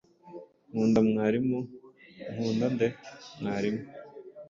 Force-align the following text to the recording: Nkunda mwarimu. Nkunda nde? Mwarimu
Nkunda 0.69 0.99
mwarimu. 1.07 1.59
Nkunda 2.31 2.65
nde? 2.73 2.87
Mwarimu 3.39 3.83